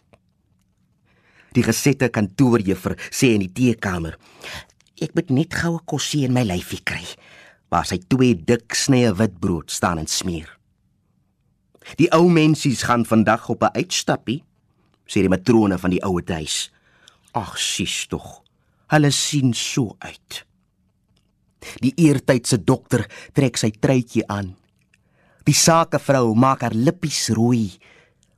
Die 1.52 1.62
gesette 1.62 2.08
kantoorjuffrou 2.08 2.96
sê 3.10 3.34
in 3.34 3.40
die 3.40 3.52
teekamer: 3.52 4.18
"Ek 5.00 5.14
moet 5.14 5.30
net 5.30 5.54
goue 5.54 5.80
kosie 5.84 6.24
in 6.24 6.32
my 6.32 6.42
lyfie 6.42 6.82
kry." 6.84 7.04
Waar 7.70 7.84
sy 7.84 7.98
twee 7.98 8.34
dik 8.34 8.74
snye 8.74 9.12
witbrood 9.14 9.70
staan 9.70 9.98
en 9.98 10.06
smeer. 10.06 10.58
Die 11.96 12.08
ou 12.12 12.28
mensies 12.30 12.82
gaan 12.82 13.04
vandag 13.04 13.48
op 13.48 13.62
'n 13.62 13.76
uitstappie, 13.76 14.42
sê 15.06 15.20
die 15.20 15.28
matrone 15.28 15.78
van 15.78 15.90
die 15.90 16.02
ouete 16.04 16.32
huis. 16.32 16.70
Ag, 17.32 17.58
sis 17.58 18.06
tog. 18.06 18.42
Hulle 18.88 19.10
sien 19.10 19.54
so 19.54 19.96
uit. 19.98 20.44
Die 21.80 21.92
eertydse 21.96 22.64
dokter 22.64 23.06
trek 23.32 23.56
sy 23.56 23.70
truitjie 23.70 24.26
aan. 24.28 24.56
Die 25.48 25.56
sakevrou 25.56 26.34
maak 26.36 26.60
haar 26.60 26.76
lippies 26.76 27.30
rooi. 27.32 27.78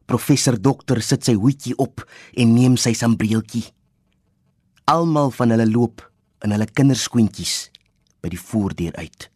Professor 0.07 0.55
dokter 0.55 1.01
sit 1.03 1.27
sy 1.27 1.35
hoedjie 1.35 1.75
op 1.83 2.05
en 2.39 2.55
neem 2.55 2.77
sy 2.79 2.93
sambreeltjie. 2.95 3.65
Almal 4.91 5.35
van 5.35 5.51
hulle 5.55 5.67
loop 5.67 6.05
in 6.47 6.55
hulle 6.55 6.71
kinderskoentjies 6.71 7.57
by 8.23 8.31
die 8.31 8.39
voordeur 8.39 8.95
uit. 9.03 9.27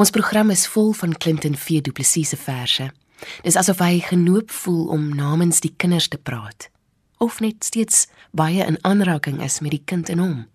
Ons 0.00 0.10
program 0.10 0.50
is 0.50 0.64
vol 0.66 0.94
van 0.96 1.12
Clinton 1.20 1.54
V 1.54 1.82
Du 1.84 1.92
Plessis 1.92 2.32
se 2.32 2.38
verse. 2.40 2.88
Dis 3.44 3.56
asof 3.60 3.84
hy 3.84 4.00
genoop 4.02 4.50
voel 4.64 4.88
om 4.96 5.10
namens 5.14 5.60
die 5.60 5.74
kinders 5.76 6.08
te 6.08 6.18
praat 6.18 6.70
of 7.22 7.38
net 7.40 7.64
steeds 7.64 8.02
baie 8.36 8.64
in 8.66 8.76
aanraking 8.84 9.38
is 9.44 9.60
met 9.64 9.72
die 9.72 9.84
kind 9.86 10.10
in 10.12 10.20
hom. 10.20 10.46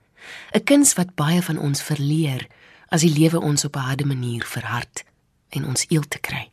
'n 0.53 0.63
Kuns 0.63 0.93
wat 0.97 1.15
baie 1.15 1.41
van 1.41 1.57
ons 1.57 1.81
verleer 1.81 2.45
as 2.89 3.01
die 3.05 3.13
lewe 3.13 3.39
ons 3.39 3.65
op 3.65 3.75
'n 3.75 3.79
harde 3.79 4.05
manier 4.05 4.45
verhard 4.45 5.03
en 5.49 5.65
ons 5.65 5.85
eel 5.87 6.07
te 6.07 6.19
kry. 6.19 6.51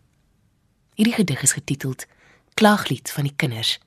Hierdie 0.95 1.15
gedig 1.15 1.43
is 1.43 1.53
getiteld 1.53 2.07
Klaaglied 2.55 3.11
van 3.11 3.25
die 3.25 3.37
kinders. 3.37 3.79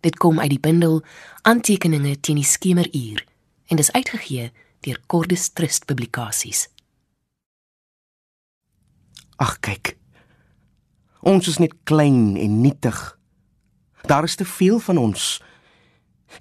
Dit 0.00 0.16
kom 0.16 0.40
uit 0.40 0.50
die 0.50 0.60
bundel 0.60 1.02
Aantekeninge 1.42 2.20
teen 2.20 2.36
die 2.36 2.44
skemeruur 2.44 3.24
en 3.66 3.76
dis 3.76 3.92
uitgegee 3.92 4.52
deur 4.80 5.00
Cordis 5.06 5.48
Trust 5.48 5.84
Publikasies. 5.84 6.68
Ag 9.36 9.58
kyk. 9.60 9.96
Ons 11.20 11.48
is 11.48 11.58
net 11.58 11.74
klein 11.82 12.36
en 12.36 12.60
nietig. 12.60 13.18
Daar 14.06 14.24
is 14.24 14.34
te 14.34 14.44
veel 14.44 14.78
van 14.78 14.98
ons. 14.98 15.42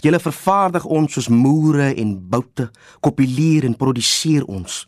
Julle 0.04 0.20
vervaardig 0.20 0.86
ons 0.86 1.13
soos 1.13 1.28
moere 1.28 1.94
en 1.96 2.30
boute, 2.30 2.72
kopuleer 3.00 3.63
en 3.63 3.78
produseer 3.78 4.46
ons. 4.46 4.84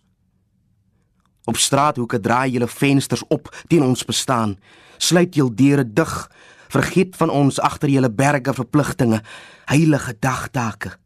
Op 1.46 1.58
straathoeke 1.58 2.20
draai 2.20 2.52
julle 2.52 2.68
vensters 2.68 3.24
op 3.28 3.52
teen 3.68 3.84
ons 3.84 4.06
bestaan. 4.06 4.58
Sluit 4.98 5.36
julle 5.36 5.54
deure 5.54 5.86
dig. 5.94 6.14
Vergeet 6.70 7.16
van 7.16 7.30
ons 7.30 7.60
agter 7.60 7.90
julle 7.90 8.10
berge 8.12 8.54
verpligtinge, 8.54 9.22
heilige 9.66 10.16
dagtake. 10.20 10.98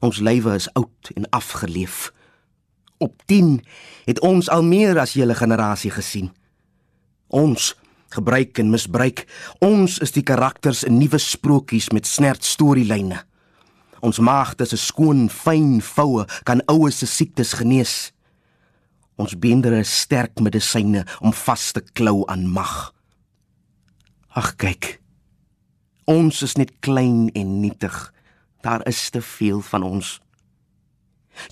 Ons 0.00 0.18
lywe 0.18 0.54
is 0.56 0.72
oud 0.72 1.12
en 1.14 1.28
afgeleef. 1.30 2.10
op 3.00 3.22
10 3.24 3.64
het 4.04 4.20
ons 4.20 4.48
al 4.52 4.62
meer 4.62 4.98
as 5.00 5.14
julle 5.16 5.34
generasie 5.34 5.90
gesien. 5.90 6.28
Ons 7.28 7.72
gebruik 8.12 8.58
en 8.58 8.70
misbruik. 8.70 9.24
Ons 9.64 9.98
is 10.04 10.12
die 10.12 10.24
karakters 10.26 10.82
in 10.84 10.98
nuwe 10.98 11.18
sprokies 11.18 11.88
met 11.94 12.06
snert 12.06 12.44
storielyne. 12.44 13.22
Ons 14.04 14.18
maagde 14.18 14.66
se 14.68 14.76
skoon, 14.80 15.28
fyn 15.32 15.78
voue 15.84 16.26
kan 16.48 16.60
oues 16.72 17.00
se 17.00 17.08
siektes 17.08 17.54
genees. 17.60 18.10
Ons 19.20 19.36
bendere 19.36 19.82
is 19.84 19.92
sterk 20.06 20.40
medisyne 20.40 21.04
om 21.20 21.34
vas 21.36 21.72
te 21.76 21.82
klou 21.92 22.24
aan 22.32 22.46
mag. 22.48 22.94
Ag 24.32 24.54
kyk. 24.56 24.94
Ons 26.08 26.40
is 26.46 26.56
net 26.56 26.72
klein 26.80 27.28
en 27.36 27.60
nietig. 27.60 27.96
Daar 28.64 28.80
is 28.88 29.10
te 29.12 29.20
veel 29.20 29.60
van 29.60 29.84
ons. 29.84 30.16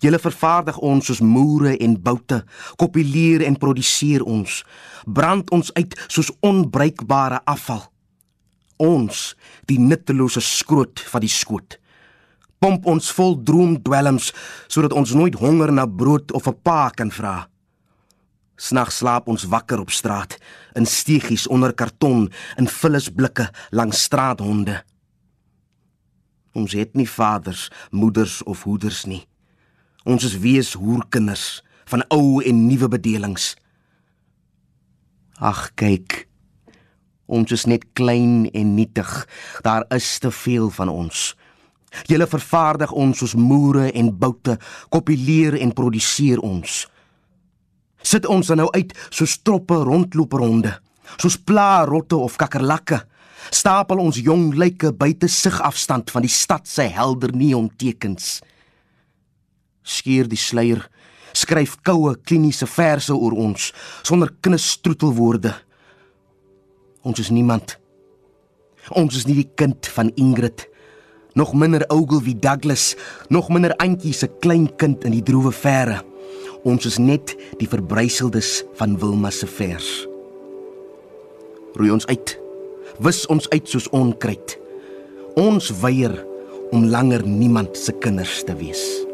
Julle 0.02 0.18
vervaardig 0.20 0.78
ons 0.84 1.06
soos 1.08 1.20
moere 1.24 1.74
en 1.84 1.94
boute, 2.02 2.40
kopuleer 2.80 3.44
en 3.46 3.56
produseer 3.56 4.24
ons, 4.26 4.62
brand 5.06 5.48
ons 5.54 5.70
uit 5.76 5.94
soos 6.08 6.32
onbruikbare 6.44 7.40
afval. 7.48 7.84
Ons, 8.78 9.34
die 9.70 9.78
nuttelose 9.80 10.42
skroot 10.44 11.04
van 11.12 11.24
die 11.24 11.32
skoot. 11.32 11.78
Pomp 12.58 12.86
ons 12.90 13.12
vol 13.14 13.38
droomdwelms 13.46 14.32
sodat 14.66 14.96
ons 14.98 15.14
nooit 15.14 15.36
honger 15.38 15.72
na 15.72 15.86
brood 15.86 16.32
of 16.32 16.48
'n 16.48 16.58
pa 16.62 16.90
kan 16.90 17.10
vra. 17.10 17.48
Snags 18.58 18.98
slaap 18.98 19.28
ons 19.30 19.46
wakker 19.46 19.78
op 19.78 19.92
straat, 19.94 20.34
in 20.74 20.86
steegies 20.86 21.46
onder 21.46 21.70
karton, 21.78 22.26
in 22.58 22.66
vullisblikke 22.66 23.46
langs 23.70 24.02
straathonde. 24.08 24.80
Ons 26.58 26.74
het 26.74 26.96
nie 26.98 27.06
vaders, 27.06 27.68
moeders 27.94 28.42
of 28.42 28.64
hoeders 28.66 29.04
nie. 29.06 29.22
Ons 30.02 30.26
is 30.26 30.34
wees 30.42 30.72
hoerkinders 30.74 31.60
van 31.86 32.02
ou 32.10 32.42
en 32.42 32.66
nuwe 32.66 32.88
bedelings. 32.90 33.52
Ag 35.38 35.68
kyk. 35.78 36.24
Ons 37.30 37.52
is 37.54 37.68
net 37.70 37.84
klein 37.94 38.48
en 38.50 38.74
nietig. 38.74 39.10
Daar 39.62 39.86
is 39.94 40.16
te 40.18 40.32
veel 40.34 40.70
van 40.74 40.90
ons. 40.90 41.36
Julle 42.10 42.26
vervaardig 42.26 42.90
ons 42.92 43.22
soos 43.22 43.36
moere 43.38 43.92
en 43.92 44.10
boute, 44.18 44.58
kopuleer 44.90 45.60
en 45.62 45.72
produseer 45.72 46.42
ons. 46.42 46.86
Sit 48.08 48.24
ons 48.30 48.48
nou 48.56 48.68
uit 48.72 48.92
soos 49.12 49.36
troppe 49.44 49.76
rondloperhonde, 49.84 50.72
soos 51.20 51.36
plaarotte 51.36 52.16
of 52.16 52.38
kakkerlakke. 52.40 53.02
Stapel 53.52 54.00
ons 54.00 54.20
jong 54.20 54.54
lyke 54.56 54.94
buite 54.96 55.28
sigafstand 55.32 56.12
van 56.12 56.24
die 56.24 56.32
stad 56.32 56.68
se 56.68 56.86
helder 56.92 57.34
neontekens. 57.36 58.38
Skeer 59.84 60.28
die 60.28 60.40
sluier, 60.40 60.82
skryf 61.36 61.76
koue 61.84 62.14
kliniese 62.24 62.68
verse 62.68 63.12
oor 63.12 63.36
ons 63.36 63.70
sonder 64.02 64.32
knistroetelwoorde. 64.44 65.52
Ons 67.08 67.22
is 67.24 67.30
niemand. 67.32 67.76
Ons 68.96 69.20
is 69.20 69.28
nie 69.28 69.42
die 69.42 69.50
kind 69.56 69.88
van 69.92 70.12
Ingrid 70.16 70.68
nog 71.38 71.52
minder 71.54 71.84
Ogilvy 71.88 72.34
Douglas, 72.34 72.96
nog 73.28 73.48
minder 73.48 73.76
Antjie 73.76 74.12
se 74.12 74.26
kleinkind 74.40 75.04
in 75.06 75.14
die 75.14 75.22
droewe 75.22 75.52
verre. 75.54 76.00
Ons 76.66 76.86
is 76.86 76.98
net 76.98 77.36
die 77.60 77.68
verbruiseldes 77.70 78.64
van 78.80 78.96
Wilma 78.98 79.30
se 79.30 79.46
vers. 79.46 79.90
Roei 81.78 81.92
ons 81.94 82.06
uit. 82.10 82.34
Wis 82.98 83.26
ons 83.30 83.46
uit 83.52 83.68
soos 83.68 83.86
onkruid. 83.94 84.56
Ons 85.38 85.70
weier 85.82 86.16
om 86.74 86.88
langer 86.90 87.22
niemand 87.26 87.78
se 87.78 87.94
kinders 88.02 88.42
te 88.44 88.56
wees. 88.58 89.07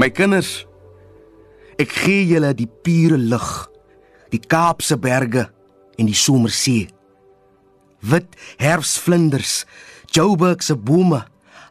My 0.00 0.06
kinders, 0.08 0.62
ek 1.76 1.90
gee 1.92 2.22
julle 2.24 2.54
die 2.56 2.64
pure 2.64 3.18
lug, 3.20 3.48
die 4.32 4.40
Kaapse 4.40 4.96
berge 4.96 5.42
en 6.00 6.08
die 6.08 6.16
somersee. 6.16 6.86
Wit 8.08 8.38
herfsvlinders, 8.62 9.66
Joburg 10.08 10.64
se 10.64 10.72
bome, 10.72 11.20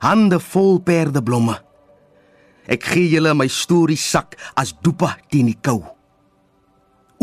hande 0.06 0.38
vol 0.52 0.78
perdeblomme. 0.86 1.58
Ek 2.70 2.86
gee 2.92 3.10
julle 3.16 3.34
my 3.34 3.50
storie 3.50 3.98
sak 3.98 4.38
as 4.54 4.76
doepa 4.78 5.16
teen 5.34 5.50
die 5.50 5.58
kou. 5.66 5.82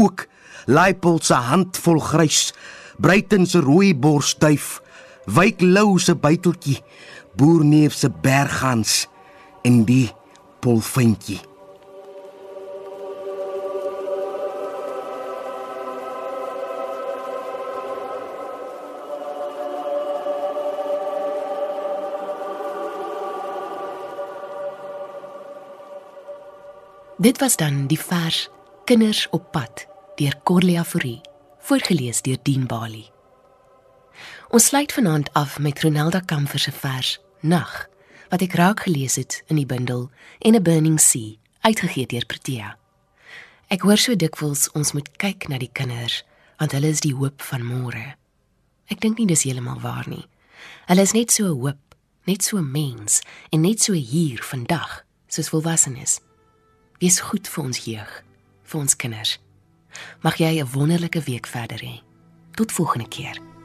Ook 0.03 0.27
Laipold 0.67 1.23
se 1.23 1.39
hand 1.39 1.79
vol 1.87 2.03
grys, 2.03 2.51
Bruiten 2.99 3.47
se 3.47 3.63
rooi 3.63 3.95
borsduif, 3.95 4.81
Wyk 5.31 5.63
Lou 5.63 6.01
se 6.03 6.19
buiteltjie, 6.19 6.81
Boerneef 7.39 7.95
se 7.95 8.11
berggans 8.11 9.05
en 9.63 9.85
die 9.87 10.09
polfintjie. 10.67 11.41
Dit 27.17 27.39
was 27.39 27.57
dan 27.57 27.87
die 27.87 28.01
vers 28.01 28.49
Kinders 28.85 29.27
op 29.31 29.51
pad 29.51 29.87
deur 30.15 30.35
Corlia 30.43 30.85
Forrie, 30.85 31.21
voorgeles 31.59 32.23
deur 32.23 32.39
Dien 32.43 32.67
Bali. 32.67 33.07
Ons 34.49 34.65
sluit 34.65 34.93
vanaand 34.93 35.33
af 35.33 35.59
met 35.59 35.83
Ronelda 35.83 36.21
Kamfer 36.21 36.59
se 36.59 36.73
vers 36.73 37.21
Nag 37.41 37.87
wat 38.31 38.43
ek 38.43 38.55
raak 38.59 38.81
gelees 38.81 39.17
het 39.17 39.43
in 39.47 39.57
die 39.57 39.67
bundel 39.67 40.11
en 40.39 40.55
'n 40.55 40.63
Burning 40.63 41.01
Sea 41.01 41.37
uitgegee 41.61 42.07
deur 42.07 42.27
Protea. 42.27 42.77
Ek 43.69 43.83
hoor 43.83 43.99
so 43.99 44.17
dikwels 44.17 44.71
ons 44.73 44.93
moet 44.93 45.09
kyk 45.17 45.49
na 45.49 45.59
die 45.59 45.73
kinders 45.73 46.23
want 46.59 46.73
hulle 46.73 46.89
is 46.89 47.01
die 47.01 47.15
hoop 47.15 47.43
van 47.43 47.65
môre. 47.65 48.15
Ek 48.87 49.01
dink 49.01 49.19
nie 49.19 49.27
dis 49.27 49.43
heeltemal 49.43 49.81
waar 49.81 50.07
nie. 50.09 50.27
Hulle 50.87 51.03
is 51.03 51.13
net 51.13 51.31
so 51.31 51.45
'n 51.45 51.61
hoop, 51.61 51.95
net 52.27 52.43
so 52.43 52.59
'n 52.59 52.71
mens 52.71 53.21
en 53.53 53.61
net 53.61 53.83
so 53.83 53.93
hier 53.93 54.43
vandag 54.43 55.05
soos 55.29 55.49
volwassenes. 55.49 56.21
Wees 57.01 57.21
goed 57.21 57.49
vir 57.49 57.65
ons 57.65 57.79
jeug, 57.79 58.25
vir 58.65 58.81
ons 58.81 58.97
kinders. 58.97 59.39
Mag 60.23 60.39
jy 60.39 60.61
'n 60.61 60.73
wonderlike 60.73 61.21
week 61.21 61.47
verder 61.47 61.79
hê. 61.79 62.03
Tot 62.55 62.73
volgende 62.73 63.09
keer. 63.09 63.56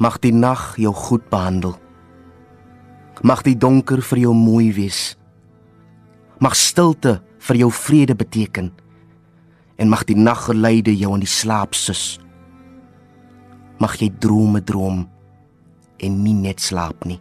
Mag 0.00 0.16
die 0.24 0.32
nag 0.32 0.78
jou 0.80 0.94
goed 0.96 1.26
behandel. 1.28 1.74
Mag 3.20 3.42
die 3.44 3.56
donker 3.56 4.00
vir 4.00 4.22
jou 4.22 4.32
mooi 4.32 4.70
wees. 4.72 5.00
Mag 6.40 6.56
stilte 6.56 7.18
vir 7.44 7.58
jou 7.60 7.68
vrede 7.68 8.16
beteken. 8.16 8.70
En 9.76 9.92
mag 9.92 10.06
die 10.08 10.16
naggeleide 10.16 10.94
jou 10.96 11.12
in 11.18 11.20
die 11.20 11.28
slaap 11.28 11.76
sus. 11.76 12.16
Mag 13.80 13.98
jy 14.00 14.08
drome 14.24 14.64
droom 14.64 15.04
en 16.00 16.22
nie 16.24 16.36
net 16.36 16.64
slaap 16.64 17.04
nie. 17.04 17.20